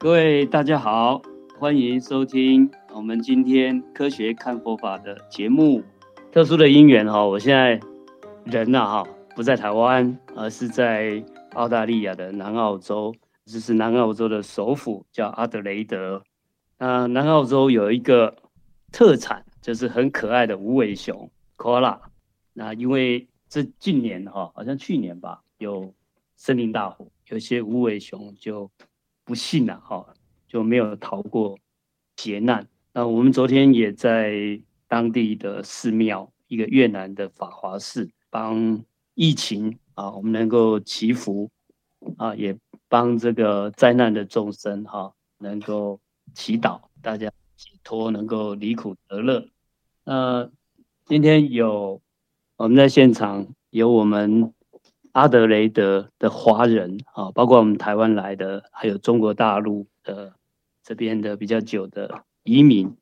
[0.00, 1.20] 各位大家好，
[1.58, 5.82] 欢迎收听我们今天科学看佛法的节目。
[6.30, 7.80] 特殊的因缘哈，我现在
[8.44, 9.04] 人呐哈
[9.34, 11.20] 不在台湾，而是在
[11.54, 13.12] 澳大利亚的南澳洲，
[13.44, 16.22] 这是南澳洲的首府叫阿德雷德。
[16.78, 18.36] 那南澳洲有一个
[18.92, 21.98] 特产，就是很可爱的无尾熊 Koala。
[22.52, 25.92] 那因为这近年哈，好像去年吧，有
[26.36, 28.70] 森林大火，有些无尾熊就。
[29.28, 30.14] 不幸了哈，
[30.46, 31.58] 就没有逃过
[32.16, 32.66] 劫难。
[32.94, 38.82] 那我们昨天也在当地的寺庙，一个越南的法华寺，帮
[39.12, 41.50] 疫情啊，我们能够祈福
[42.16, 42.56] 啊，也
[42.88, 46.00] 帮这个灾难的众生哈，能够
[46.32, 49.46] 祈祷，大家解脱，能够离苦得乐。
[50.04, 50.48] 那
[51.04, 52.00] 今天有
[52.56, 54.54] 我们在现场有我们。
[55.18, 60.32] 阿德雷德的华人啊，包括我们台湾来的，还有中国大陆的
[60.84, 62.96] 这边的比较久的移民，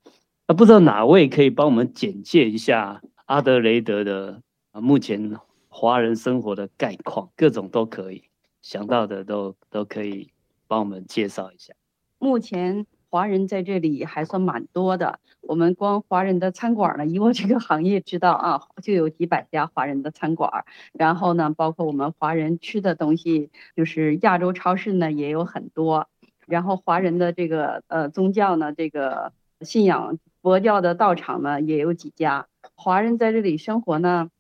[0.49, 4.41] 那不知道哪位可以帮我们简介一下阿德雷德的
[4.73, 5.37] 啊目前
[5.69, 8.23] 华人生活的概况，各种都可以
[8.63, 10.31] 想到的都都可以
[10.67, 11.75] 帮我们介绍一下。
[12.19, 12.87] 目前。
[13.11, 15.21] 华人在这里还算蛮多的。
[15.41, 20.65] 我们光华人的餐馆呢，以我这个行业知道啊，就有几百家华人的餐馆。
[20.93, 26.09] 然后呢，包括我们华人吃的东西，就是亚洲超市呢也有很多。
[26.47, 32.49] 然后华人的这个呃宗教呢，这个信仰佛教的道场呢也有几家。
[32.75, 34.31] 华人在这里生活呢，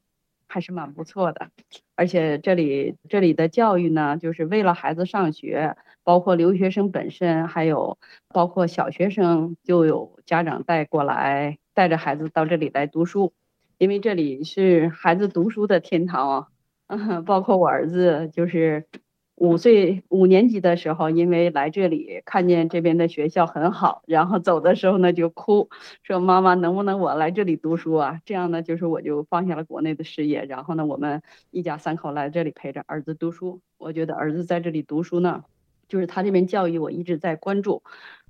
[0.48, 1.50] 还是蛮不错的。
[1.94, 5.76] 而且这里这里的教育呢，就是为了孩子上学。
[6.06, 13.32] 包括留学生本身，还有包括小学生，就有家长带过来，带着孩子到这里来读书，
[13.76, 16.46] 因为这里是孩子读书的天堂啊。
[17.26, 18.86] 包括我儿子，就是
[19.34, 25.68] 五岁五年级的时候，因为来这里看见这边的学校很好，然后走的时候呢就哭，
[26.04, 28.20] 说妈妈能不能我来这里读书啊？
[28.24, 31.20] 这样呢，就是我就放下了国内的事业，然后呢，我们
[31.50, 33.60] 一家三口来这里陪着儿子读书。
[33.76, 35.42] 我觉得儿子在这里读书呢。
[35.88, 37.82] 就是他这边教育，我一直在关注。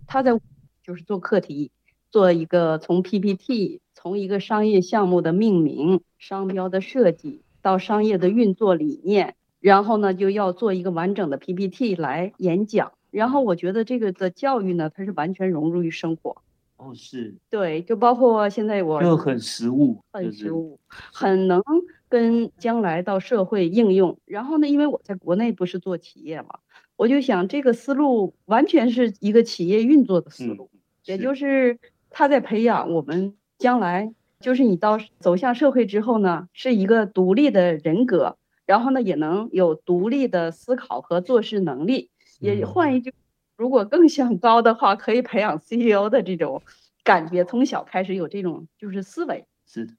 [0.06, 0.38] 他在
[0.82, 1.72] 就是做课题，
[2.10, 12.92] 做一个从 PPT，从一个商业项目的命名、商标的设计到商业的运作理念，然后呢就要做一个完整的 PPT 来演讲。
[13.10, 16.36] 然后我觉得这个的教育呢，它是完全融入于生活。
[16.76, 17.34] 哦，是。
[17.48, 21.62] 对，就包括现在我就很实务，很实务，很能
[22.08, 24.18] 跟将来到社会应用。
[24.26, 26.58] 然后呢，因为我在国内不是做企业嘛。
[26.96, 31.78] 我就想，这个思路完全是一个企业运作的思路，嗯、也就是
[32.10, 42.10] 他在培养我们将来，就是你到走向社会之后呢，是一个独立的人格，然后呢，也能有独立的思考和做事能力。
[42.38, 43.12] 也换一句，
[43.56, 46.62] 如果更想高的话，可以培养 CEO 的这种
[47.02, 49.46] 感觉，从小开始有这种就是思维。
[49.66, 49.94] 是的，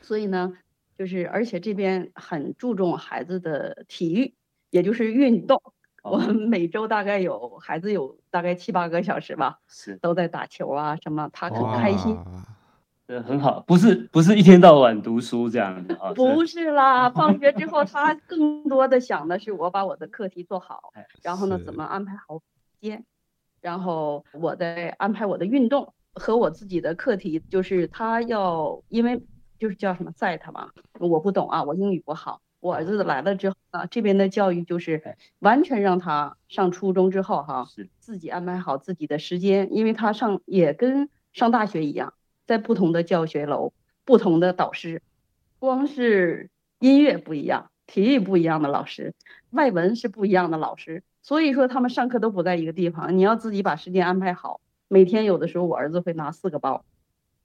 [0.00, 0.52] 所以呢，
[0.98, 4.34] 就是而且这边很注重孩子的体育，
[4.70, 5.60] 也就是运动。
[6.02, 12.18] 我们每周大概有孩子有大概七八个小时吧，是都在打球啊什么，他很开心，
[13.06, 20.92] 对，很好，不是不是一天到晚读书这样的啊， 不是啦，放学之后 他更多的想的是我把我的课题做好，
[21.22, 22.42] 然后呢怎么安排好时
[22.80, 23.04] 间，
[23.60, 29.22] 然后我再安排我的运动和我自己的课题，就是他要因为
[29.58, 32.40] 就是叫什么 set 嘛，我不懂啊，我英语不好。
[32.62, 42.14] 我儿子来了之后呢，这边的教育就是完全让他上初中之后哈，是自己安排好自己的时间，因为他上也跟上大学一样，
[42.46, 43.72] 在不同的教学楼，
[44.04, 45.02] 不同的导师，
[45.58, 49.12] 光是音乐不一样，体育不一样的老师，
[49.50, 54.60] 外文是不一样的老师，所以说他们上课都不在一个地方，你要自己把时间安排好。
[54.86, 56.84] 每天有的时候我儿子会拿四个包，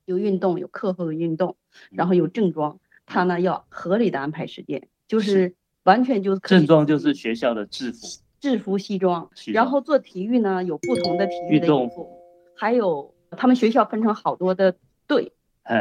[0.06, 1.58] 有运动，有课后的运动，
[1.90, 4.88] 然后有正装，他呢要合理的安排时间。
[5.08, 8.08] 就是完全就是正装，就是学校的制服，
[8.42, 9.30] 制服西装。
[9.54, 12.10] 然后做体育呢，有不同的体育的衣服，
[12.56, 14.76] 还有他们学校分成好多的
[15.08, 15.32] 队，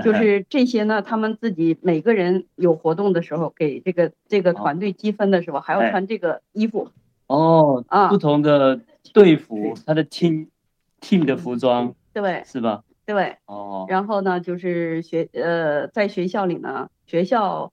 [0.05, 6.89] 就是这些呢，他们自己每个人有活动的时候，给这个这个团队积分的时候，还要穿这个衣服。
[7.27, 8.81] 哦，啊，不同的
[9.13, 10.47] 队服，他的 team
[11.01, 12.85] team 的服装，对，是吧？
[13.05, 13.87] 对，哦。
[13.89, 17.73] 然后呢，就是学呃，在学校里呢，学校。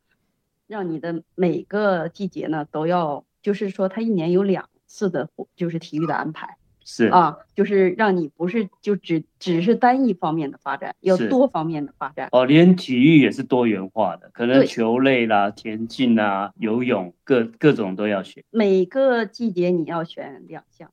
[0.67, 12.29] 让你的每个季节呢都要，就是说他一年有两次的，就是体育的安排，是啊，就是让你不是就只只是单一方面的发展，要多方面的发展。
[12.31, 18.43] 哦，连体育也是多元化的，可能球类啦、田径啦、游泳各各种都要学。
[18.49, 20.91] 每个季节你要选两项，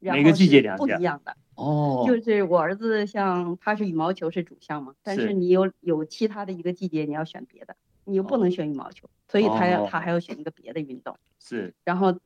[0.00, 1.36] 每个季节两项不一样的。
[1.56, 11.16] 哦，就是我儿子像他是羽毛球是主项嘛，但是你有有其他的一个季节你要选别的，你又不能选羽毛球，所以他要他还要选一个别的运动。
[11.40, 12.18] 是，然后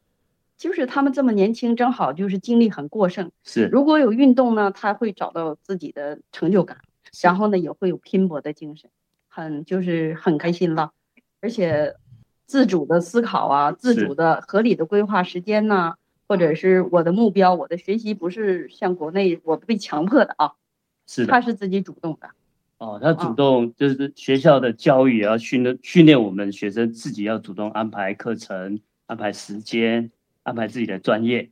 [0.56, 3.30] 就是他们这么年轻，正好就是精力很过剩。
[3.44, 6.78] 是，如果有运动呢，他会找到自己的成就感，
[7.22, 8.90] 然后呢也会有拼搏的精神，
[9.28, 10.92] 很就是很开心了，
[11.40, 11.96] 而且
[12.46, 15.96] 自主的思考啊，自主的合理的规划时间呐、啊。
[16.30, 20.52] 或者是我的目标，我的学习不是像国内我被强迫的啊，
[21.06, 22.28] 是，他是自己主动的。
[22.78, 30.10] 哦，他主动就是学校的教育也要训练训练我们学生自己要主动安排课程、安排时间、
[30.44, 31.50] 安排自己的专业。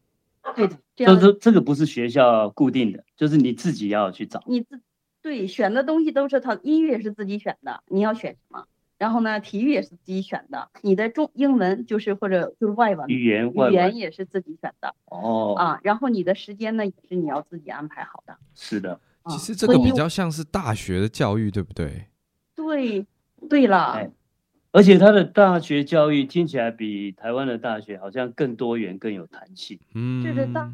[0.54, 4.42] 对的，这这这个不是学校固定的，就是你自己要去找。
[4.46, 4.80] 你自
[5.20, 8.66] 对选的东西都是他，音乐是自己选的，你要选什么？
[8.96, 15.80] 然后呢，体育也是自己选的，你的中英文就是或者就是外文语言，语言也是自己选的哦啊。
[15.82, 18.38] 然后你的时间呢，也是你要自己安排好的。
[18.54, 22.06] 是的，其实这个比较像是大学的教育，对不对？
[22.54, 23.06] 对，
[23.48, 23.92] 对了。
[23.92, 24.10] 哎，
[24.72, 29.78] 而且他的大学教育听起来比台湾的大学好像更多元、更有弹性。
[29.94, 30.72] 嗯，就是大家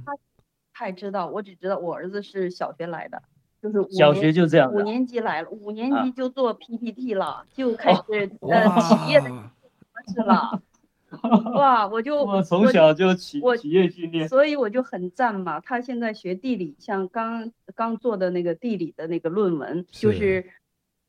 [0.72, 3.22] 太知道，我只知道我儿子是小学来的。
[3.62, 8.00] 就是小学就这样，五年级来了，五年级就做 PPT 了，啊、就开始、
[8.40, 9.44] 哦、呃企业的模
[10.12, 10.60] 式了。
[11.54, 15.60] 哇，我就我从小就企我企业训练，所以我就很赞嘛。
[15.60, 20.50] 他现在学地理，像刚刚做的那个地理的那个论文，是就是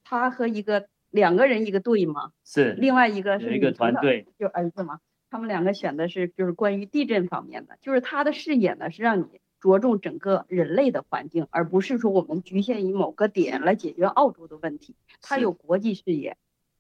[0.04, 5.00] 他和一个两个人一个队嘛，是另外一个是一个团队，就儿子嘛。
[5.30, 9.26] 他们两个选的是就是关于地震方面的，就是他的视野呢是让你。
[9.64, 14.94] 着重整个人类的环境，而不是说我们局限于某个点来解决澳洲的问题。
[15.22, 16.36] 他有国际视野，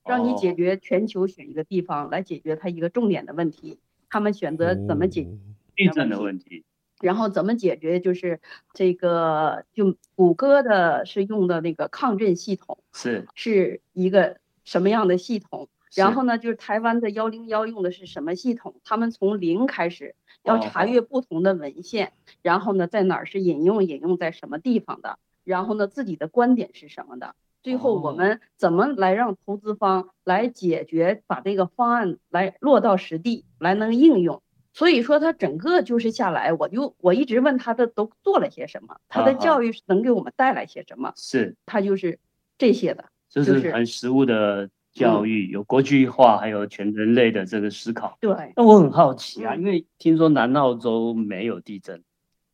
[0.05, 3.79] 让你解决全球选一个地方来解决它一个重点的问题。
[4.09, 5.29] 他们选择怎么解决
[5.75, 6.63] 地震的问题，
[7.01, 8.39] 然后怎么解决就是
[8.73, 15.69] 这个，就谷歌的是用的那个抗震系统，是是一个什么样的系统？
[15.95, 18.75] 然后呢，就是台湾的幺零幺用的是什么系统？
[18.83, 20.15] 他们从零开始。
[20.43, 22.11] 要查阅不同的文献，
[22.41, 34.43] 然后呢，在哪儿是引用，引用在什么地方的，然后呢，自己的观点是什么的，最后我们怎么来让投资方来解决，把这个方案来落到实地，来能应用。
[34.73, 41.13] 所以说，他整个就是下来，我就我一直问他的都做了些什么，他的教育能给我们带来些什么？
[41.15, 42.19] 是，他就是
[42.57, 44.69] 这些的，就是很实物的。
[44.93, 48.15] 教育有国际化，还有全人类的这个思考。
[48.21, 52.03] 对，那我很好奇啊，因为听说南澳洲没有地震。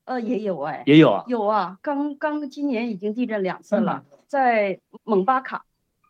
[0.09, 5.65] 呃，也有哎，也有啊，有啊，刚刚今年已经地震两次了，在蒙巴卡。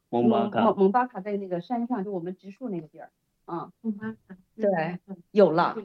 [0.09, 0.61] 蒙巴卡。
[0.61, 3.09] 蒙蒙巴卡在那个山上，就我们植树那个地儿。
[3.43, 4.37] 啊，蒙巴卡。
[4.55, 4.99] 对，
[5.31, 5.75] 有了，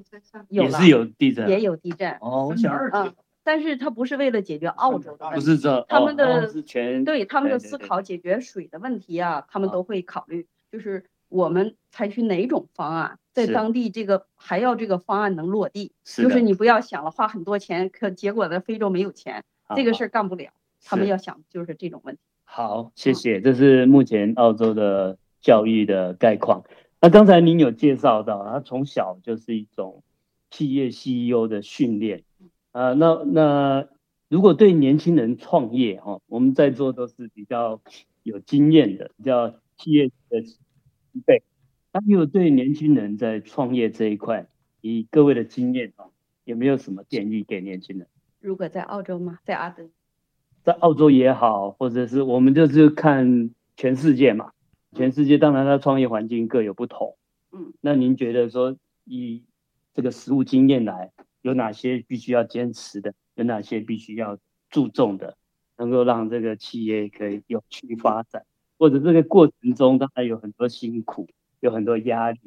[0.48, 0.68] 有了。
[0.68, 1.48] 也是有地震。
[1.48, 2.12] 也有地震。
[2.20, 3.12] 哦，我想啊，
[3.42, 11.04] 但是它不是为了解决澳洲的问题，不是这，他们的是全对他们的思考解决水的问题啊，他们都会考虑，就是
[11.34, 19.42] 我们采取哪种方案，在当地这个还要这个方案能落地，就是你不要想了花很多钱，可结果在非洲没有钱，
[19.74, 20.52] 这个事儿干不了。
[20.84, 22.20] 他们要想就是这种问题。
[22.44, 26.62] 好，谢谢，这是目前澳洲的教育的概况。
[27.00, 30.04] 那刚才您有介绍到，他从小就是一种
[30.52, 32.22] 企业 CEO 的训练。
[32.70, 33.88] 啊、呃，那那
[34.28, 37.80] 如果对年轻人创业哈，我们在座都是比较
[38.22, 40.44] 有经验的，比较企业的
[41.14, 41.42] 前辈。
[41.92, 44.48] 那如果对年轻人在创业这一块，
[44.80, 46.06] 以各位的经验啊，
[46.42, 48.08] 有没有什么建议给年轻人？
[48.40, 49.38] 如果在澳洲吗？
[49.44, 49.88] 在阿德，
[50.64, 54.50] 在澳洲也好，或者是我们就是看全世界嘛，
[54.92, 57.16] 全世界当然它创业环境各有不同。
[57.52, 59.44] 嗯，那您觉得说以
[59.94, 61.12] 这个实务经验来？
[61.42, 63.14] 有哪些必须要坚持的？
[63.36, 65.36] 有哪些必须要注重的？
[65.76, 68.44] 能够让这个企业可以有序发展，
[68.78, 71.28] 或者这个过程中当然有很多辛苦，
[71.60, 72.38] 有很多压力，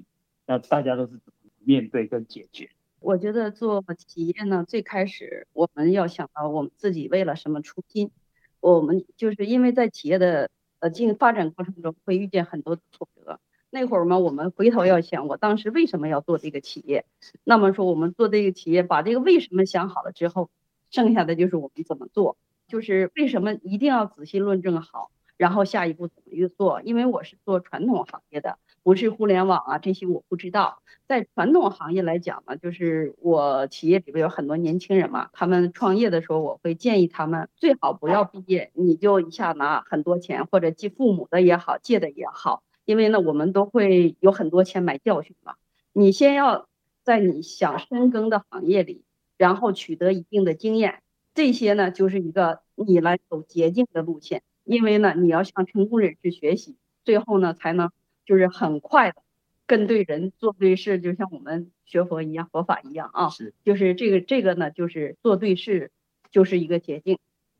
[0.45, 2.69] 那大家都是怎么面对跟解决？
[2.99, 8.11] 我觉得做企业呢，最开始我们要想到我们自己为了什么初心。
[8.59, 13.39] 我们就是因为在企业的呃进发展过程中会遇见很多挫折。
[13.69, 17.05] 那会儿嘛，我们回头要想，我当时为什么要做这个企业？
[17.43, 20.49] 那么说，我们做这个企业，把这个为什么想好了之后，
[20.89, 26.81] 剩下的就是我们怎么做，就是为什么一定要仔细论证好，然后下一步怎么去做。
[26.81, 30.81] 因为我是做传统行业的，不是互联网啊这些我不知道。
[31.07, 42.61] 在传统行业来讲呢，就是我企业里边有很多年轻人嘛，他们创业的时候，我会建议他们最好不要毕业，你就一下拿很多钱，或者借父母的也好，借的也好。
[42.83, 45.55] 因为呢，我们都会有很多钱买教训嘛。
[45.93, 46.67] 你先要
[47.03, 49.03] 在你想深耕的行业里
[49.37, 51.01] 然后取得一定的经验，
[51.33, 57.89] 这些呢就是一个你来走捷径的路线，因为呢你要向成功人士学习，最后呢才能
[58.25, 59.21] 就是很快的
[59.65, 65.91] 跟对人做对事，就像我们学佛一样，佛法一样啊，是，就是这个这个呢就是做对事
[66.29, 67.17] 就是一个捷径，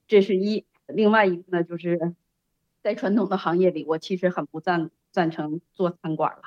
[0.08, 0.66] 这是一。
[0.86, 2.14] 另外一个呢就是
[2.82, 6.42] 在传统的行业里，我其实很不赞赞成做餐馆了，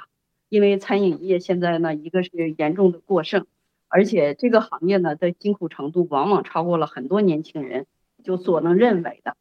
[0.49, 3.47] 因为餐饮业现在呢一个是严重的过剩。
[3.89, 7.87] 而且这个行业呢的辛苦程度往往超过了很多年轻人
[8.23, 9.37] 就所能认为的。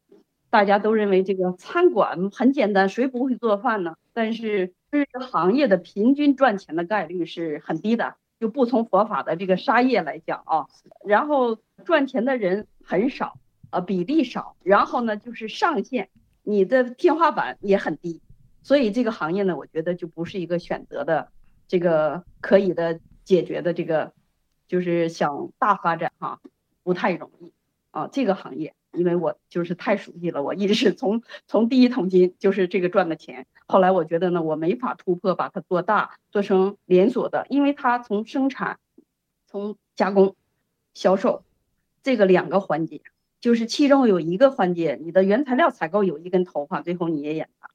[0.50, 3.94] 大家都认为这个餐馆很简单，谁不会做饭呢？
[4.12, 10.66] 但是这个行业的平均赚钱的概率是很低的，就不从佛法的这个杀业来讲啊。
[11.06, 13.38] 然后赚钱的人很少，
[13.70, 14.56] 呃，比例少。
[14.62, 16.10] 然后呢，就是上限，
[16.42, 18.20] 你的天花板也很低。
[18.62, 21.30] 所以这个行业呢，我觉得就不是一个选择的
[21.68, 24.12] 这个可以的解决的这个。
[24.70, 26.38] 就是想大发展哈，
[26.84, 27.52] 不太容易
[27.90, 28.06] 啊。
[28.06, 33.46] 这个行业，因为我就是太熟悉了，我一直是从从第一桶金就是这个赚的钱。
[33.66, 38.78] 后来我觉得呢，我没法突破，把它做大，做成连锁的，因为它从生产、
[39.46, 40.34] 从加工、
[40.94, 41.44] 销售
[42.02, 43.00] 这个两个环节，
[43.40, 47.68] 就是其中有一个环节，你的原材料采购有一根头发，最后你也演了。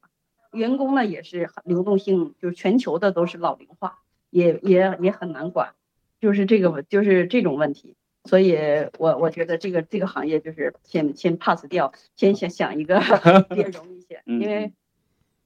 [0.52, 5.74] 员工呢也是流动性，就是全球的都是老龄化，也也也很难管。
[6.20, 7.96] 就是这个，就是这种问题，
[8.26, 8.58] 所以
[8.98, 13.00] 我我觉得这个这个行业就是先先 pass 掉，先想想一个
[13.50, 14.74] 别容易一些，因为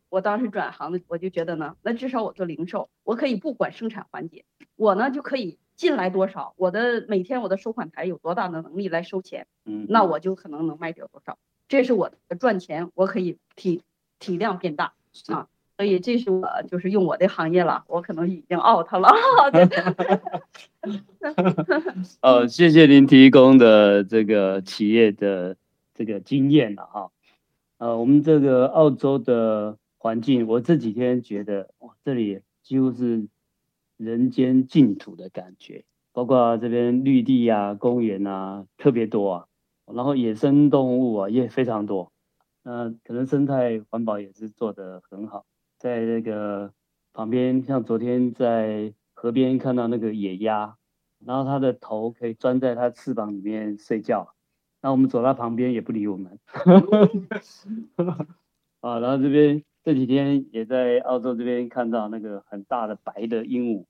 [0.10, 4.46] 我当时转行的，我就觉得呢，那至少我做零售，我可以不管生产环节，
[4.76, 13.84] 我呢就可以进来多少，我的每天我的收款台有多大的能力来收钱，嗯，那我就可能能卖掉多少，这是我的赚钱，我可以体
[14.20, 14.94] 体量变大
[15.28, 15.48] 啊。
[15.78, 19.10] 所以这是我就是用我的行业了，我可能已经 out 了。
[22.22, 25.58] 哦， 谢谢您提供的这个企业的
[25.94, 27.12] 这个经验了哈。
[27.78, 33.28] 呃，我们这个澳洲的环境，我这几天觉得哇，这里几乎是
[33.98, 39.46] 人间净土的感觉，包括这边绿地啊、公园啊特别多啊，
[39.94, 42.12] 然后野生动物啊也非常多。
[42.64, 45.46] 呃，可能生态环保也是做得很好。
[45.78, 46.74] 在那个
[47.14, 50.76] 旁边，像昨天在河边看到那个野鸭，
[51.26, 54.34] 然后它的头可以钻在它翅膀里面睡觉，
[54.82, 56.40] 那我们走到旁边也不理我们。
[58.82, 63.86] 啊，然后这边这几天也在澳洲这边看到那个很大的白的鹦鹉，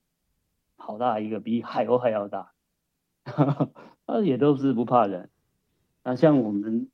[0.75, 2.51] 好大一个，比海鸥还要大，
[4.07, 5.29] 它也都是不怕人。
[6.03, 6.89] 那像我们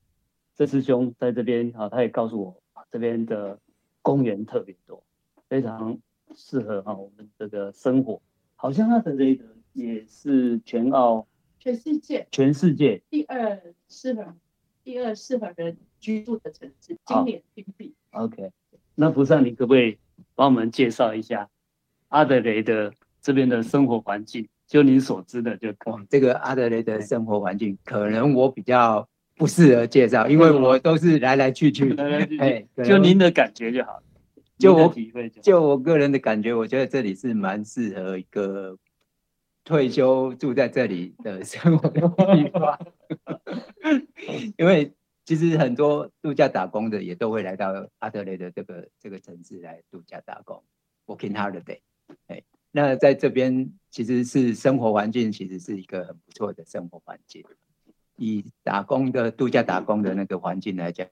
[0.56, 2.62] 这师兄在这边啊，他也告诉我
[2.92, 3.60] 这边的。
[4.06, 5.04] 公园特别多，
[5.50, 5.98] 非常
[6.36, 8.22] 适合哈我们这个生活。
[8.56, 9.44] 好像阿德雷德
[9.76, 11.28] 也是全澳、
[11.60, 14.36] 全世界、全世界第二适合、
[14.84, 17.94] 第二适合人居住的城市，今年评比。
[18.10, 18.52] OK，
[18.96, 20.00] 那菩萨，你可不可以
[20.34, 21.48] 帮我们介绍一下
[22.08, 22.92] 阿德雷的
[23.22, 24.48] 这边的生活环境？
[24.66, 26.06] 就您所知的就可以。
[26.10, 29.08] 这个阿德雷的生活环境，可能我比较。
[29.38, 34.02] 不适合介绍，因为我都是来来去去， 来来去去，就您的感觉就好。
[34.58, 38.78] 就我体会，就我个人的感觉，我觉得这里是蛮适合一个
[39.66, 42.80] 退休住在这里的生活的地方。
[44.58, 44.94] 因为
[45.26, 50.64] 其实很多度假打工的也都会来到阿德雷的这个这个城市来度假打工
[51.08, 51.80] ，working holiday。
[52.28, 57.44] 哎，那在这边其实是生活环境，其实是一个很不错的生活环境。
[58.18, 61.08] 以打工的度假打工的那个环境来讲，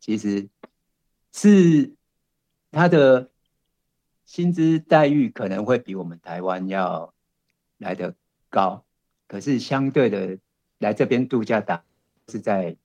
[0.00, 0.48] 其实
[1.30, 1.94] 是
[2.70, 3.30] 他的
[4.24, 7.11] 薪资待遇可能会比我们台湾要
[7.82, 8.14] 来的
[8.48, 8.84] 高，
[9.28, 10.38] 可是相对的
[10.78, 11.84] 来这边度假打
[12.28, 12.76] 是在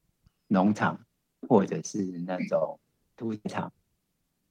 [0.48, 1.00] 农场
[1.48, 2.80] 或者是那种
[3.16, 3.72] 屠场。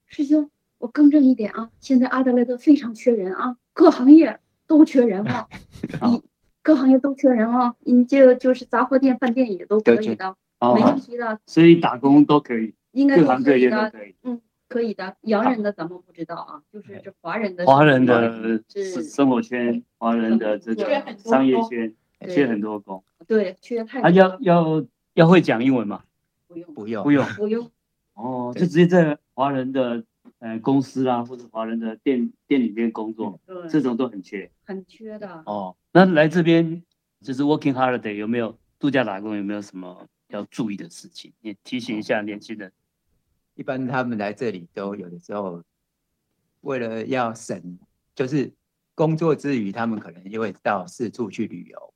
[0.07, 5.47] 师兄，我更正一点啊，现在阿德莱德非常缺人啊，各行业都缺人啊。
[6.09, 6.23] 你。
[6.63, 11.39] 各行业都缺人啊，你这个就是杂货店、饭店也都可以的，哦、没问题的。
[11.47, 13.77] 所以打工都可以，应该各行各业都。
[13.89, 15.17] 可以嗯，可以的。
[15.23, 17.65] 洋人的咱们不知道啊，就是这华人的。
[17.67, 18.63] 华人的
[19.03, 21.95] 生活圈，华人的这个商业圈
[22.29, 23.03] 缺很多工。
[23.27, 24.07] 对，缺太多。
[24.07, 26.03] 啊，要要要会讲英文吗？
[26.47, 27.71] 不用，不用，不用，不用。
[28.15, 30.05] 哦，就直接在华人的。
[30.41, 35.43] 呃，公司啊，或者华人的店店里面工作，对，这种都很缺，很缺的。
[35.47, 36.83] 哦，那来这边
[37.23, 39.37] 就是 working holiday，有没有度假打工？
[39.37, 41.33] 有没有什么要注意的事情？
[41.41, 42.71] 你提醒一下年轻人。
[43.57, 45.63] 一般他们来这里都有的时候，
[46.61, 47.79] 为了要省，
[48.15, 48.53] 就是
[48.95, 51.95] 工作之余，他们可能就会到四处去旅游。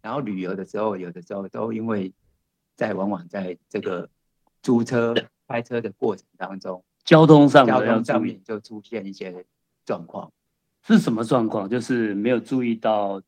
[0.00, 2.12] 然后旅游的时候，有的时候都因为
[2.74, 4.08] 在往往在这个
[4.62, 5.14] 租车、
[5.46, 9.44] 开车的过程当中，交通上交通上面就出现一些
[9.84, 10.32] 状况。
[10.86, 11.68] 是什么状况？
[11.68, 13.20] 就是没有注意到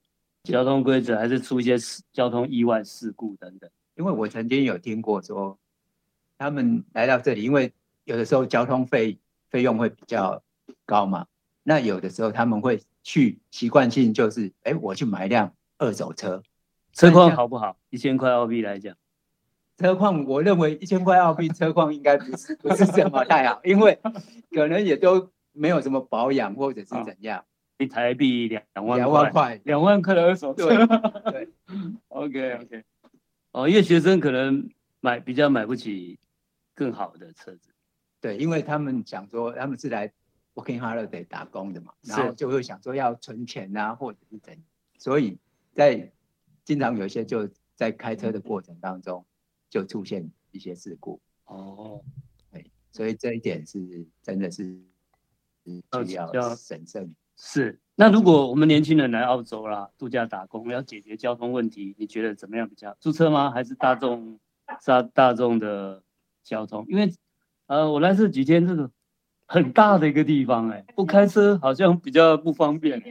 [0.45, 1.77] 交通规则，还是出一些
[2.11, 3.71] 交通意外事故等等？
[3.97, 5.59] 因为我曾经有听过说，
[6.41, 7.71] 他们来到这里，因为
[8.05, 9.19] 有的时候交通费
[9.51, 10.43] 费用会比较
[10.87, 11.27] 高嘛，
[11.63, 16.43] 那有的时候他们会去习惯性就是，哎，我去买一辆二手车，
[16.95, 17.77] 车况好不好？
[17.91, 18.97] 一千块澳币来讲，
[19.77, 23.99] 车况我认为一千块澳币车况应该不是不是这么太好， 因为
[24.51, 27.45] 可能也都没有什么保养或者是怎样。
[27.77, 30.67] 一台币两两万两万块，两万块的二手车。
[30.67, 30.87] 对，
[31.31, 31.49] 对
[32.09, 32.85] ，OK OK。
[33.53, 34.71] 哦，因为学生可能
[35.01, 36.19] 买比较买不起
[36.75, 37.71] 更好的车子。
[38.21, 40.13] 对，因为他们想说他们是来
[40.55, 44.63] working holiday 打工的嘛，然后就会想说要存钱啊，或者是怎样，
[44.99, 45.39] 所以
[45.73, 46.13] 在
[46.65, 49.25] 经常有一些就在开车的过程当中
[49.69, 51.21] 就出现一些事故。
[51.47, 52.03] 哦，
[52.53, 54.65] 对，所以这一点是真的是
[56.07, 57.15] 需要审慎。
[57.37, 62.95] 是，那如果我们年轻人来澳洲啦，度假打工，要解决交通问题，你觉得怎么样比较？
[63.01, 63.51] 租车吗？
[63.51, 64.39] 还是大众？
[64.85, 66.01] 大大众的
[66.43, 66.85] 交通？
[66.89, 67.13] 因为，
[67.67, 68.91] 呃，我来这几天，这个
[69.47, 73.03] 很大的一个地方，哎，不开车好像比较不方便。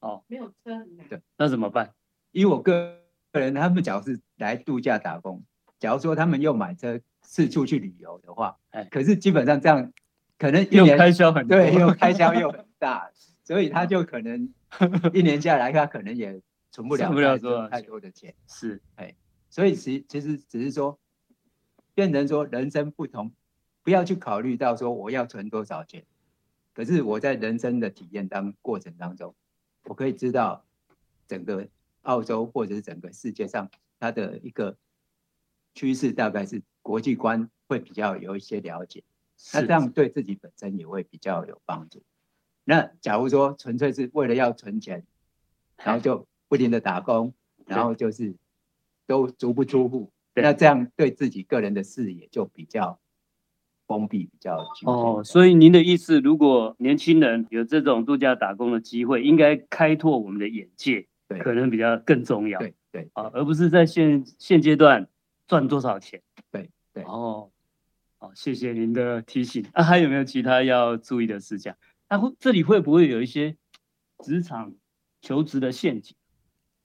[0.00, 1.92] 哦，没有车，对，那怎么办？
[2.32, 2.98] 以我个
[3.32, 5.42] 人，他们假如是来度假打工，
[5.78, 9.92] 假如说他们又买车四处去旅游的话，哎，可是基本上这样，
[10.38, 13.10] 可能又开销很多，对，又开销又很大。
[13.42, 14.52] 所以他就可能
[15.14, 18.34] 一年下来，他可能也存不了太多太多的钱。
[18.48, 19.14] 是，哎，
[19.48, 20.98] 所以其其实只是说，
[21.96, 23.32] 变成说人生不同，
[23.82, 26.04] 不要去考虑到说我要存多少钱。
[26.74, 29.34] 可是我在人生的体验当过程当中，
[29.84, 30.66] 我可以知道
[31.26, 31.66] 整个
[32.02, 34.76] 澳洲或者是整个世界上它的一个
[35.74, 39.02] 趋势，大概是国际观会比较有一些了解。
[39.54, 42.02] 那这样对自己本身也会比较有帮助。
[42.64, 45.06] 那假如说纯粹是为了要存钱，
[45.78, 47.32] 然后就不停的打工，
[47.64, 48.36] 然后就是
[49.06, 52.98] 都足不出户，那这样对自己个人的视野就比较
[53.86, 55.22] 封闭，比较哦。
[55.24, 62.58] 所以您的意思，如果年轻人有这种度假打工的机会，应该开拓我们的眼界，对，可能比较更重要。
[62.58, 65.08] 对对啊，而不是在现现阶段
[65.46, 66.22] 赚多少钱。
[66.50, 67.50] 对对哦，
[68.18, 69.64] 好，谢谢您的提醒。
[69.72, 71.76] 啊，还有没有其他要注意的事项？
[72.08, 73.56] 那会这里会不会有一些
[74.24, 74.74] 职场
[75.20, 76.14] 求职的陷阱？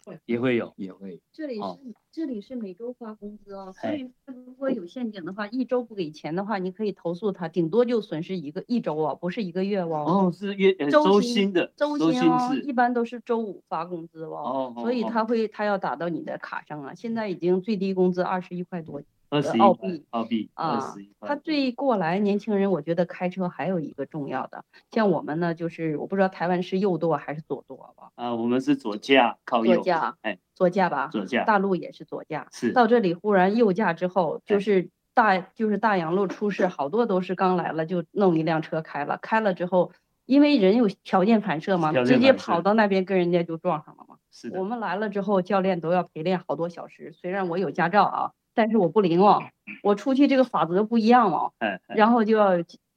[0.03, 1.21] 会，也会有，也会。
[1.31, 1.79] 这里是、哦、
[2.11, 9.87] 这里是每周发工资哦，所以如果有陷阱的话，一周不给钱的话，你可以投诉他，顶多就损失一个一周啊，不是一个月哦。
[10.07, 14.73] 哦，是月周薪的，周薪哦，一般都是周五发工资哦。
[14.75, 14.81] 哦。
[14.81, 19.01] 所以他会他要打到你的卡上啊，现在已经最低工资二十一块多。
[19.31, 28.11] 二十澳币，澳币啊，他对过来年轻人，我觉得开车还有一个重要的，像我们呢，就是我不知道台湾是右舵还是左舵吧？
[28.15, 29.75] 啊，我们是左驾，靠右。
[29.75, 31.07] 左驾，哎，左驾吧。
[31.07, 31.45] 左驾。
[31.45, 32.49] 大陆也是左驾。
[32.51, 32.73] 是。
[32.73, 39.93] 到这里忽然右驾之后，就是大就是大洋路出事，好多都是刚来了就弄一辆车开了，开了之后，
[40.25, 44.17] 因为人有条件反射嘛，直接跑到那边跟人家就撞上了嘛。
[44.29, 44.59] 是的。
[44.59, 48.31] 我们来了之后，教练都要陪练好多小时，虽然我有驾照啊。
[48.53, 49.41] 但是我不灵哦，
[49.83, 51.53] 我出去这个法则不一样哦，
[51.87, 52.51] 然后就要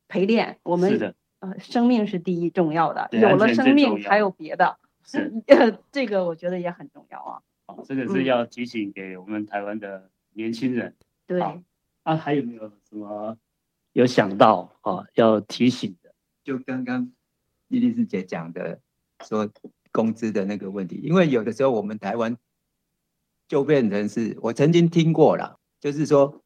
[0.09, 0.59] 陪练。
[0.63, 5.33] 我们呃，生命是第一重要的，有了生命还有别的，是
[5.93, 7.41] 这个我觉得也很重要啊。
[7.67, 10.95] 哦，这个是要提醒给我们台湾的年轻人。
[11.27, 11.41] 对。
[12.03, 13.37] 啊，还有没有什么
[13.93, 16.13] 有想到啊要提醒的？
[16.43, 17.13] 就刚刚
[17.69, 18.81] 莉莉丝姐讲的，
[19.25, 19.49] 说
[19.93, 22.37] 工资的那个问题，因为有的时候我们台湾。
[23.47, 26.43] 就变成是我曾经听过了，就是说，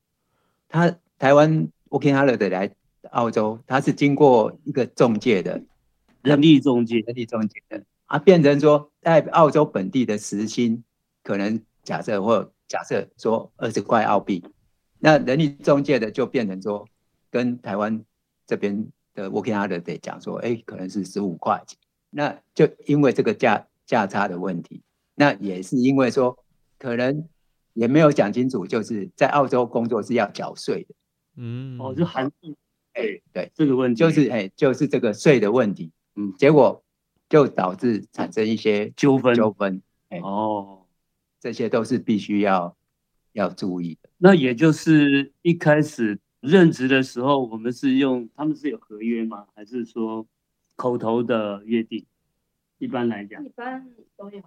[0.69, 2.71] 他台湾 working holiday 来
[3.11, 5.63] 澳洲，他是经过一个中介的，
[6.23, 10.83] 人力中介，人力中介的啊，变成说在澳洲本地的时薪，
[11.23, 14.45] 可能假设或假设说二十块澳币，
[14.99, 16.85] 那人力中介的就变成说
[17.31, 18.05] 跟台湾
[18.45, 21.79] 这边的 working holiday 讲说，哎，可能是十五块钱，
[22.11, 24.83] 那就因为这个价价差的问题，
[25.15, 26.37] 那也是因为说。
[26.79, 27.29] 可能
[27.75, 30.95] 也没有讲清楚，就是在澳洲工作是要缴税的。
[31.37, 32.57] 嗯，哦，就含税。
[32.95, 35.93] 哎，对，这个问题就是哎，就是这个税的问题。
[36.17, 36.85] 嗯，结果
[37.29, 39.35] 就导致产生一些纠纷。
[39.35, 39.81] 纠纷。
[40.09, 40.87] 哎哦，
[41.39, 42.77] 这些都是必须要
[43.33, 44.09] 要注意的。
[44.17, 49.47] 那也就是一开始任职的时候，我们是用他们是有合约吗？
[49.55, 50.27] 还是说
[50.75, 52.05] 口头的约定？
[52.79, 54.43] 一般来讲，一般都有。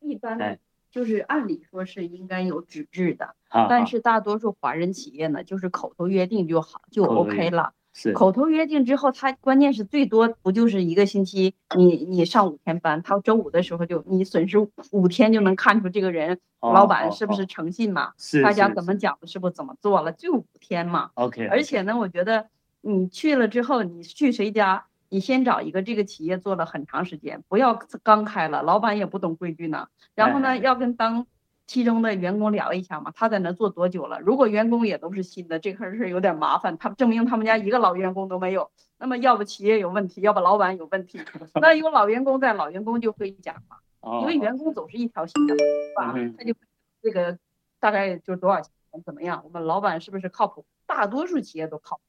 [0.00, 0.58] 一般。
[0.90, 7.72] 就是按理说是应该有纸质的，啊、但是大多数华人企业呢，就是口头约定就好，就 OK 了。
[7.98, 14.58] 是口头约定之后，他关键是最多不就是一个星期你，你你上五天班，他周五的时候就你损失
[14.90, 18.12] 五天就能看出这个人、哦、老板是不是诚信嘛？
[18.18, 21.10] 是、哦，大家怎么讲的，是不是怎么做了，就五天嘛。
[21.14, 21.46] OK。
[21.46, 22.48] 而且呢，我觉得
[22.82, 29.88] 你去了之后，你去谁家，你先找一个这个企业做了很长时间，不要刚开了，老板也不懂规矩呢。
[30.14, 31.26] 然后呢，哎、要跟当。
[31.68, 34.20] 其中的员工聊一下嘛，他在那做多久了？
[34.20, 36.78] 如果员工也都是新的，这块是有点麻烦。
[36.78, 41.20] 他证明他们家一个老员工都没有，那么要不企业有问题，要不老板有问题。
[41.60, 43.78] 那有老员工在，老员工就会讲嘛，
[44.20, 45.64] 因为员工总是一条心的，是
[45.96, 46.14] 吧？
[46.38, 46.54] 他就
[47.02, 47.36] 这个
[47.80, 48.70] 大概就是多少钱，
[49.04, 49.42] 怎么样？
[49.44, 50.64] 我们老板是不是靠谱？
[50.86, 52.02] 大多数企业都靠谱。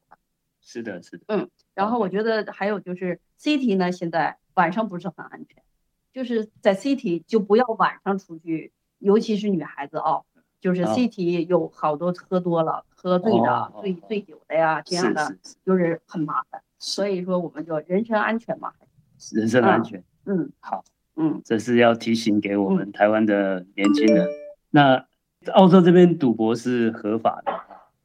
[0.68, 1.24] 是的，是的。
[1.30, 5.64] 嗯，然后我觉得还有就是 City 呢，现在晚上不是很安全，
[6.12, 8.74] 就是在 City 就不要晚上出去。
[9.00, 10.26] 尤其是女孩子哦，
[10.60, 16.62] 就是 City 有好多喝多了、喝醉的、醉醉酒的呀，这样的就是很麻烦。
[16.80, 18.74] 所以说，我们就人身安全嘛，
[19.32, 20.04] 人身安全。
[20.26, 20.84] 嗯，好，
[21.16, 24.28] 嗯，这是要提醒给我们台湾的年轻人。
[24.72, 25.06] 那
[25.54, 27.54] 澳洲这边赌博是合法的，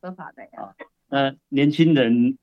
[0.00, 0.76] 合法的呀。
[1.12, 2.38] 那年轻人，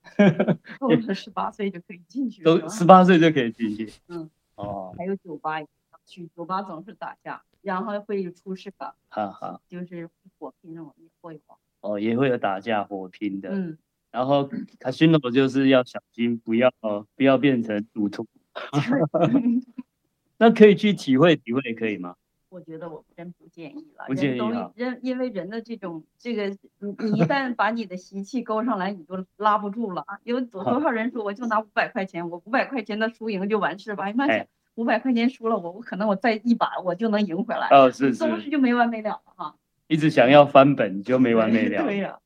[0.80, 3.92] 都是十八岁就可以进去，都十八岁就可以进去。
[4.08, 5.60] 嗯，哦，还有酒吧，
[6.06, 7.42] 去酒吧总是打架。
[7.62, 11.42] 然后会出事的，哈哈，就是火拼那种也会有，
[11.82, 13.78] 哦，也会有打架火拼的，嗯，
[14.12, 14.48] 然后
[14.80, 16.72] casino 就是要小心，不要
[17.16, 18.26] 不要变成赌徒
[20.38, 22.16] 那可以去体会体会可以吗？
[22.50, 30.20] 我觉得我真不建议了，不建议啊，人因为人的这种这个，你你一旦把你的习气勾上来，你就拉不住了啊。
[30.24, 34.06] 有多多少人说我就拿五百块钱，我五百块钱的输赢就完事吧？
[34.06, 34.46] 哎妈呀！
[34.76, 37.68] 五百块钱输了，我我可能我再一把我就能赢回来。
[37.70, 39.56] 哦，是是，总是就没完没了了哈。
[39.88, 41.84] 一直想要翻本就没完没了。
[41.86, 42.18] 对呀，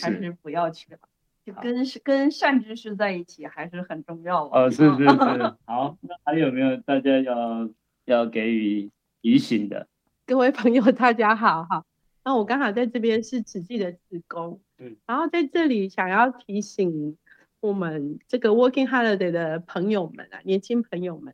[0.00, 0.98] 还是不要去了，
[1.44, 4.44] 就跟跟善知识在一起还是很重要。
[4.46, 5.54] 哦，是是是。
[5.64, 7.68] 好，那还有没有大家要
[8.04, 8.90] 要给予
[9.22, 9.86] 提醒的？
[10.26, 11.84] 各位朋友，大家好哈。
[12.24, 17.16] 那我刚好在这边是慈济的职工，嗯，然后在这里想要提醒
[17.60, 21.32] 我们这个 Working Holiday 的朋友们啊，年轻朋友们。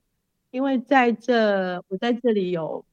[0.51, 2.85] 因为在这，我在这里有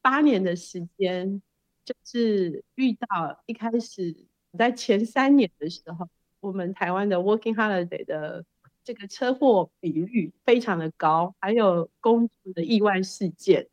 [0.00, 1.42] 八年的时间，
[1.84, 4.14] 就是遇到一开始
[4.56, 6.08] 在前三年的时候，
[6.38, 8.44] 我们台湾的 Working Holiday 的
[8.84, 13.66] 这个车祸比率非常的高，还有工作的意外事件。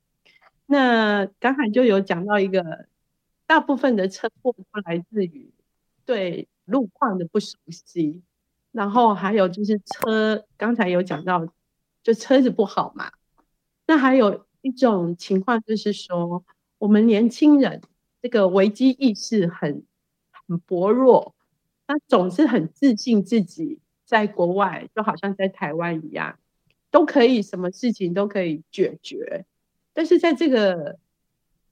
[0.69, 2.87] 那刚才就有讲到一个，
[3.45, 5.51] 大部分的车祸都来自于
[6.05, 8.21] 对路况的不熟悉，
[8.71, 11.47] 然后还有就是车，刚才有讲到。
[12.01, 13.11] 就车子不好嘛，
[13.85, 16.45] 那还有一种情况就是说，
[16.77, 17.81] 我们年轻人
[18.21, 19.83] 这个危机意识很
[20.31, 21.35] 很薄弱，
[21.85, 26.39] 他总是很自信自己在国外就好像在台湾一样，
[26.89, 29.45] 都可以什么事情都可以解决，
[29.93, 30.97] 但是在这个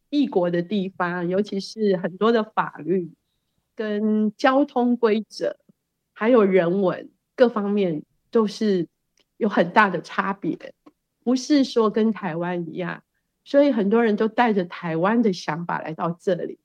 [0.09, 3.11] 异国的地方，尤其是很多的法律
[3.75, 5.57] 跟交通规则，
[6.13, 8.87] 还有人文各方面都是。
[9.39, 10.57] 有很大的差别，
[11.23, 13.03] 不是说跟台湾一样，
[13.45, 16.57] 所以很多人都带着台湾的想法来到这里，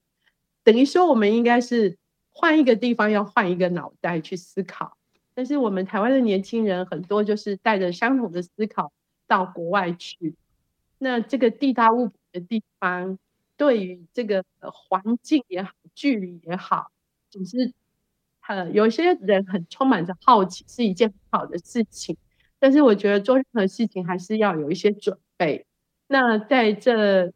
[0.65, 1.99] 等于说我们应该是
[2.31, 4.97] 换一个地方，要换一个脑袋去思考。
[5.35, 8.91] 但是我们台湾的年轻人很多就是带着相同的思考
[9.27, 10.35] 到国外去，
[11.05, 13.19] 那这个地大物博的地方，
[13.57, 16.93] 对于这个环境也好，距离也好，
[17.29, 17.73] 总是
[18.47, 22.17] 呃有些人很充满着好奇，是一件很好的事情。
[22.61, 25.67] 但是我觉得做任何事情还是要有一些准备。
[26.07, 27.33] 那在这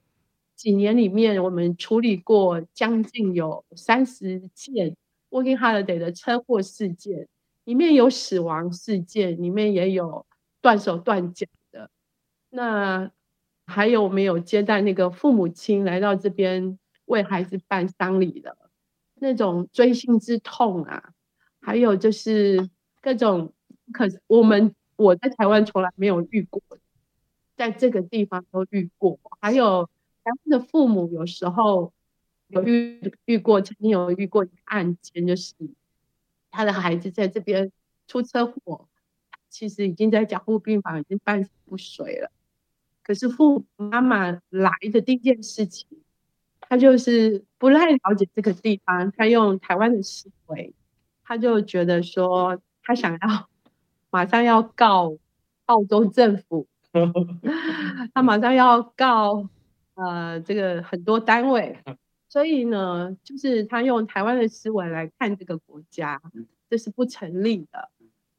[0.55, 4.97] 几年里面，我们处理过将近有三十件
[5.31, 7.27] Working Holiday 的车祸事件，
[7.65, 10.25] 里面有死亡事件，里面也有
[10.61, 11.91] 断手断脚的。
[12.51, 13.11] 那
[13.67, 18.57] 还有没有接待那个父母亲来到这边为孩子办丧礼的
[19.17, 21.13] 那种锥心之痛啊？
[21.61, 22.71] 还有就是
[23.03, 23.53] 各种，
[23.93, 24.75] 可我们。
[24.99, 26.63] 我在台湾从来没有遇过，
[27.55, 29.21] 在这个地方都遇过。
[29.43, 29.85] 还有
[30.25, 31.93] 台湾的父母有时候
[32.49, 35.53] 有遇遇过，曾经有遇过一个案件，就是
[36.51, 37.71] 他的孩子在这边
[38.09, 38.89] 出车祸，
[39.51, 42.31] 其实已经在加护病房，已经半死不遂了。
[43.07, 45.87] 可是父母妈妈来的第一件事情，
[46.61, 50.75] 他就是不太了解这个地方，他用台湾的思维，
[51.23, 53.49] 他就觉得说他想要。
[54.09, 55.19] 马上要告
[55.67, 56.67] 澳洲政府，
[58.15, 59.47] 他马上要告
[59.95, 61.79] 呃，这个很多单位，
[62.31, 66.23] 所以呢，就是他用台湾的思维来看这个国家，
[66.71, 67.91] 这是不成立的。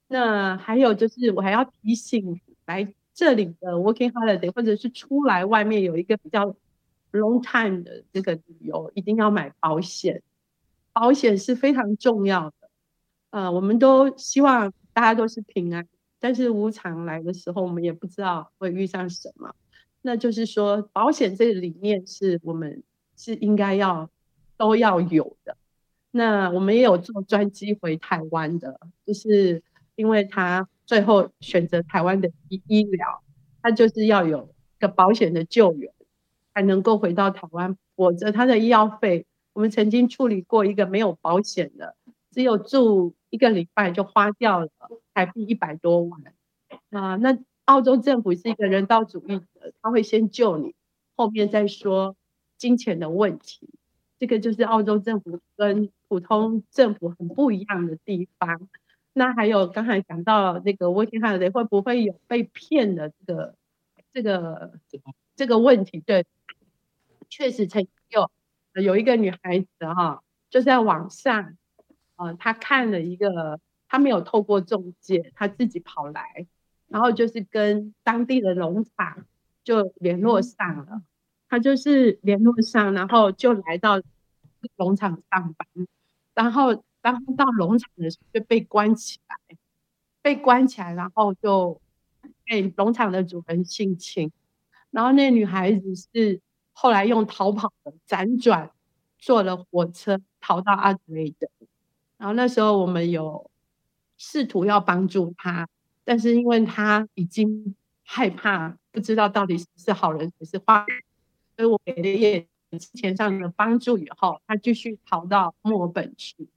[0.08, 6.56] 那还有就是，我还要提醒来这里的 working holiday，或者是出来外面有一个比较
[7.12, 10.22] long time 的这个旅游，一定要买保险。
[10.94, 12.70] 保险是非常重要的。
[13.32, 15.88] 呃，我们都希望大家都是平安，
[16.20, 19.52] 但是无常来的时候，我们也不知道会遇上什么。
[20.04, 22.84] 那就是说，保险这个理念是我们
[23.16, 24.08] 是应该要
[24.58, 25.58] 都要有的。
[26.12, 29.64] 那我们也有坐专机回台湾的，就是。
[29.98, 33.22] 因为他最后选择台湾的医医疗，
[33.62, 35.94] 他就是要有一个保险的救援，
[36.54, 37.78] 才能够回到台湾。
[37.96, 41.96] 否则他的医药费，我们曾经处理过一个没有保险的，
[42.32, 44.70] 只有住一个礼拜就花掉了
[45.14, 46.22] 台币一百多万。
[46.92, 50.74] 啊，那澳洲政府是一个人道主义者，他会先救你，
[51.18, 52.16] 后面再说
[52.58, 53.70] 金钱的问题。
[54.20, 58.70] 这个就是澳洲政府跟普通政府很不一样的地方。
[59.18, 63.56] 那还有刚才讲到那个 working holiday 会不会有被骗的这个
[64.14, 64.80] 这个
[65.36, 66.00] 这个问题？
[66.02, 66.24] 对，
[67.28, 68.30] 确实曾经有
[68.80, 71.58] 有一个女孩子哈，就在网上，
[72.18, 76.46] 呃，她看了一个，她没有透过中介，她自己跑来，
[76.88, 79.26] 然后就是跟当地的农场
[79.64, 81.02] 就联络上了，
[81.50, 84.00] 她就是联络上，然后就来到
[84.76, 85.68] 农场上班，
[86.36, 86.84] 然后。
[87.12, 89.58] 当到农场的时候就被关起来，
[90.22, 91.80] 被关起来，然后就
[92.46, 94.32] 被农场的主人性侵，
[94.92, 96.42] 然后那女孩子是
[96.74, 98.72] 后来用逃跑的辗转
[99.18, 101.48] 坐了火车逃到阿德雷德，
[102.18, 103.50] 然后那时候我们有
[104.18, 105.68] 试图要帮助她，
[106.04, 111.04] 但是因为她已经害怕，不知道到底是好人还是坏人，
[111.56, 112.48] 所以我给了一点
[112.94, 116.48] 钱上的帮助以后，她继续逃到墨尔本去。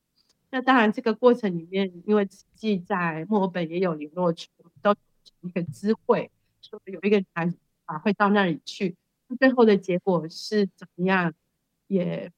[0.52, 4.48] 那当然，这个过程里面，因为慈济在墨尔本也有联络处，
[4.82, 6.28] 都有一个知会，
[6.60, 7.52] 说有一个孩
[7.84, 8.96] 啊会到那里去。
[9.28, 11.32] 那最后的结果是怎么样，
[11.86, 12.32] 也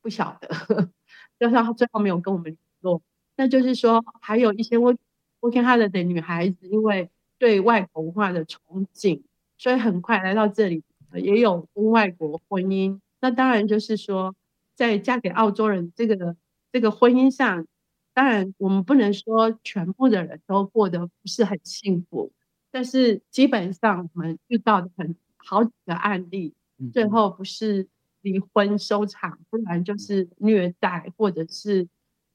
[0.00, 0.48] 不晓得，
[1.40, 3.02] 就是他最后没有跟我们联络。
[3.34, 4.96] 那就是说，还有一些 working
[5.40, 9.22] holiday 的女孩子，因为对外国文化的憧憬，
[9.58, 13.00] 所以很快来到这里，也有跟外国婚姻。
[13.20, 14.36] 那当然就是说，
[14.76, 16.36] 在嫁给澳洲人这个。
[16.76, 17.66] 这个婚姻上，
[18.12, 22.30] 当然我们不能说全部的人都过得不是很幸福，
[22.70, 26.52] 但是基本上我们遇到的很好几个案例，
[26.92, 27.88] 最后不是
[28.20, 31.88] 离婚收场，不然就是虐待，或者是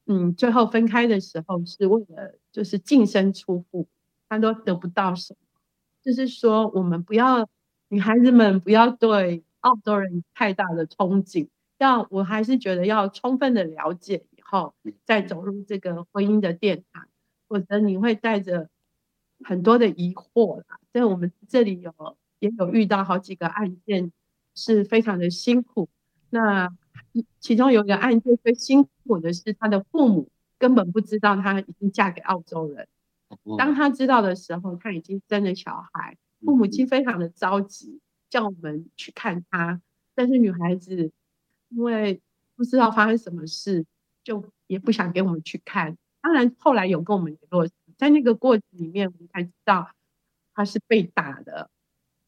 [0.08, 3.88] 嗯，最后分开的时候是为了就是净身出户，
[4.28, 5.38] 他都得不到什么。
[6.02, 7.48] 就是说，我们不要
[7.90, 14.26] 女孩子们不要对澳洲人太大的憧憬，要我还是觉得要充分的了解。
[14.52, 17.08] 后再走入这个婚姻的殿堂，
[17.48, 18.70] 否则你会带着
[19.44, 20.80] 很多的疑惑啦。
[20.92, 24.12] 在我们这里有也有遇到好几个案件，
[24.54, 25.88] 是非常的辛苦。
[26.30, 26.70] 那
[27.40, 32.88] 其中有一个案件最辛苦的是，他的父母根本不知道他已经嫁给澳洲人。
[33.58, 39.82] 当他知道的时候，他已经生了小孩，父母亲非常的着急，叫我们去看他。
[40.14, 41.12] 但是女孩子
[41.70, 42.22] 因为
[42.58, 43.86] 不知道发生什么事。
[44.24, 49.90] 就也不想给我们去看，当然后来有跟我们联络，在那个过程里面，我们才知道
[50.54, 51.70] 他是被打的，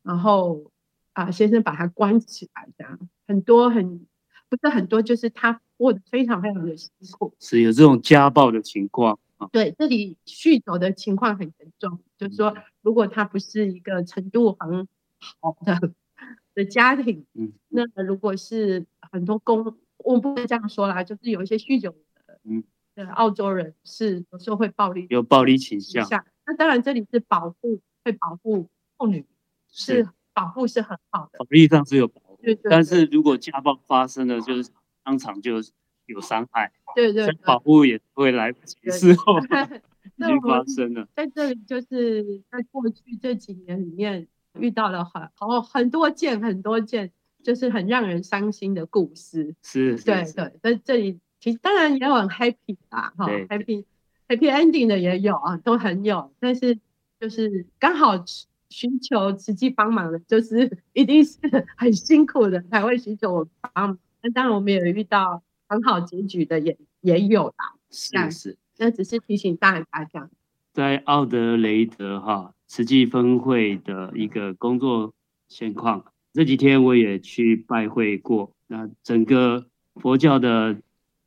[0.01, 0.71] 然后
[1.13, 4.05] 啊先生把他关起来，这样很多很
[4.49, 9.47] 不是很多，就是他过得非常非常的辛苦，是有这种家暴的情况啊。
[9.51, 14.87] 对，这里酗酒的情况很严重，就是说如果他不是一个程度很
[15.19, 15.93] 好的
[16.55, 19.77] 的家庭，嗯，那如果是很多公。
[20.03, 21.91] 我不能这样说啦，就是有一些酗酒
[22.27, 22.63] 的，嗯，
[22.95, 26.07] 的澳洲人是有时候会暴力，有暴力倾向。
[26.45, 29.25] 那当然这里是保护，会保护妇女，
[29.69, 32.39] 是保护是很好的，法律上是有保护。
[32.41, 32.69] 对对。
[32.69, 34.69] 但是如果家暴发生了，就是
[35.03, 35.61] 当场就
[36.05, 36.71] 有伤害。
[36.95, 37.31] 对对。
[37.45, 41.07] 保护也会来不及，事后已经发生了。
[41.15, 44.27] 在这里就是在过去这几年里面
[44.59, 47.11] 遇到了很好很多件很多件。
[47.43, 53.83] 就是很让人伤心的故事，是，对对，在这里其实当然也有很 happy 啦，哈，happy
[54.29, 56.79] happy ending 的也有啊，都很有，但是
[57.19, 58.23] 就是刚好
[58.69, 61.37] 寻求实际帮忙的，就是一定是
[61.75, 63.99] 很辛苦的才会寻求我帮忙。
[64.21, 70.31] 那当然我们也有遇到很好结局的也也有啦，是是，那只是提醒大家这样。
[70.71, 75.13] 在奥德雷德哈慈济分会的一个工作
[75.49, 76.05] 现况。
[76.33, 78.51] 这几天我也去拜会过。
[78.67, 80.75] 那整个佛教的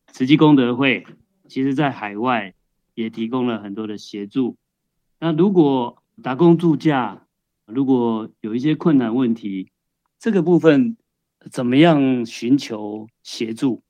[0.09, 1.07] 慈济功德会，
[1.47, 2.55] 其实在海外
[2.95, 4.57] 也提供了很多的协助。
[5.21, 7.27] 那如果打工度假，
[7.67, 9.71] 如果有一些困难问题，
[10.19, 10.97] 这个部分
[11.53, 13.83] 怎么样寻求协助？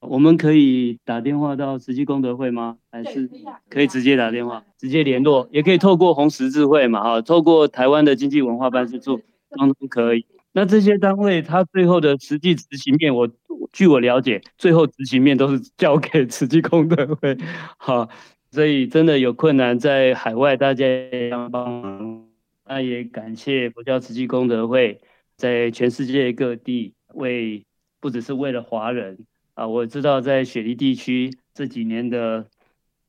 [0.00, 2.78] 我们可以打电话到慈济功德会吗？
[2.90, 3.30] 还是
[3.70, 10.26] 可以直接打电话，直接联络，也可以透过红十字会嘛，哈，透过台湾的经济文化办事处，当中可以。
[10.56, 13.28] 那这些单位，他最后的实际执行面，我
[13.72, 17.36] 据我了解，最后执行面都是交给慈济功德会，
[17.76, 18.08] 好，
[18.52, 22.28] 所以真的有困难在海外，大家也要帮忙。
[22.66, 25.00] 那也感谢佛教慈济功德会，
[25.36, 27.66] 在全世界各地为，
[27.98, 29.18] 不只是为了华人。
[29.54, 32.46] 啊，我知道在雪梨地区这几年的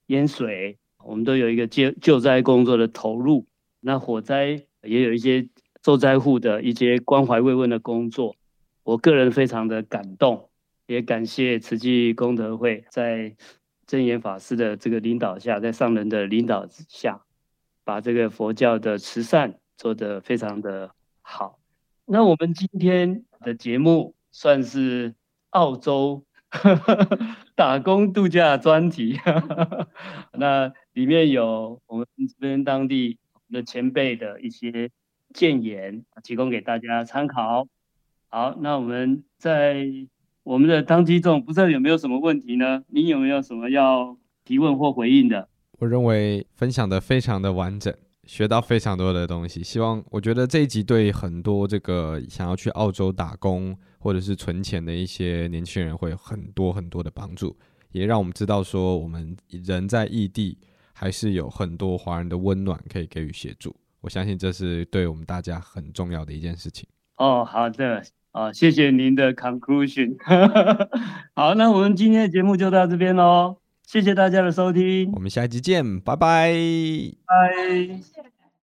[0.08, 3.46] 淹水，我们都有一个救救灾工作的投入。
[3.82, 5.48] 那火灾也有一些
[5.86, 8.36] 受灾户的一些关怀慰问的工作，
[8.82, 10.50] 我个人非常的感动，
[10.88, 13.36] 也感谢慈济功德会在
[13.86, 17.21] 证严法师的这个领导下，在上人的领导之下，
[17.84, 20.89] 把这个佛教的慈善做得非常的
[21.21, 21.60] 好。
[22.06, 25.13] 那我们今天的节目算是
[25.52, 26.26] 澳洲。
[27.54, 29.19] 打工度假专题，
[30.34, 33.19] 那里面有我们这边当地
[33.52, 34.89] 的前辈的一些
[35.36, 37.67] 建言，提供给大家参考。
[38.30, 39.86] 好，那我们在
[40.41, 42.84] 我们的当机中，不知道有没有什么问题呢？
[42.88, 45.48] 你有没有什么要提问或回应的？
[45.78, 47.93] 我认为分享的非常的完整，
[48.24, 49.62] 学到非常多的东西。
[49.62, 53.78] 希望我觉得这一集对很多这个想要去澳洲打工。
[54.06, 57.58] 或者是存钱的一些年轻人会有很多很多的帮助，
[57.91, 60.60] 也让我们知道说，我们人在异地
[60.93, 63.76] 还是有很多华人的温暖可以给予协助。
[64.06, 66.88] 我相信这是对我们大家很重要的一件事情。
[67.18, 70.15] 哦，好的，啊，谢谢您的 conclusion。
[71.34, 76.54] 好，那我们今天的节目就到这边喽，谢谢大家的收听，我们下一集见，拜拜，
[77.26, 78.14] 拜。